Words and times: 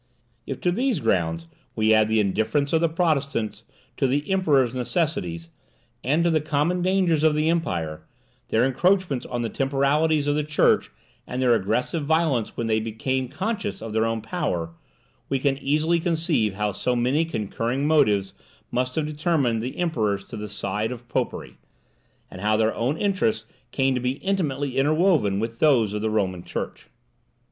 If 0.47 0.59
to 0.61 0.71
these 0.71 0.99
grounds 0.99 1.45
we 1.75 1.93
add 1.93 2.07
the 2.07 2.19
indifference 2.19 2.73
of 2.73 2.81
the 2.81 2.89
Protestants 2.89 3.65
to 3.97 4.07
the 4.07 4.27
Emperor's 4.31 4.73
necessities 4.73 5.49
and 6.03 6.23
to 6.23 6.31
the 6.31 6.41
common 6.41 6.81
dangers 6.81 7.21
of 7.21 7.35
the 7.35 7.51
empire, 7.51 8.01
their 8.47 8.65
encroachments 8.65 9.27
on 9.27 9.43
the 9.43 9.47
temporalities 9.49 10.25
of 10.25 10.33
the 10.33 10.43
church, 10.43 10.89
and 11.27 11.39
their 11.39 11.53
aggressive 11.53 12.03
violence 12.03 12.57
when 12.57 12.65
they 12.65 12.79
became 12.79 13.27
conscious 13.27 13.79
of 13.79 13.93
their 13.93 14.07
own 14.07 14.21
power, 14.21 14.71
we 15.29 15.37
can 15.37 15.59
easily 15.59 15.99
conceive 15.99 16.55
how 16.55 16.71
so 16.71 16.95
many 16.95 17.23
concurring 17.23 17.85
motives 17.85 18.33
must 18.71 18.95
have 18.95 19.05
determined 19.05 19.61
the 19.61 19.77
emperors 19.77 20.23
to 20.23 20.35
the 20.35 20.49
side 20.49 20.91
of 20.91 21.07
popery, 21.09 21.59
and 22.31 22.41
how 22.41 22.57
their 22.57 22.73
own 22.73 22.97
interests 22.97 23.45
came 23.71 23.93
to 23.93 24.01
be 24.01 24.13
intimately 24.13 24.77
interwoven 24.77 25.39
with 25.39 25.59
those 25.59 25.93
of 25.93 26.01
the 26.01 26.09
Roman 26.09 26.43
Church. 26.43 26.87